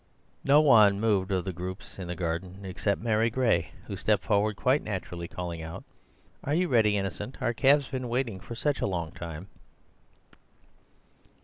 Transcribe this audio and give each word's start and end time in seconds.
No 0.43 0.61
one 0.61 0.99
moved 0.99 1.29
of 1.31 1.45
the 1.45 1.53
groups 1.53 1.99
in 1.99 2.07
the 2.07 2.15
garden 2.15 2.61
except 2.65 2.99
Mary 2.99 3.29
Gray, 3.29 3.69
who 3.85 3.95
stepped 3.95 4.23
forward 4.23 4.55
quite 4.55 4.81
naturally, 4.81 5.27
calling 5.27 5.61
out, 5.61 5.83
"Are 6.43 6.55
you 6.55 6.69
ready, 6.69 6.97
Innocent? 6.97 7.37
Our 7.39 7.53
cab's 7.53 7.87
been 7.87 8.09
waiting 8.09 8.41
such 8.41 8.81
a 8.81 8.87
long 8.87 9.11
time." 9.11 9.47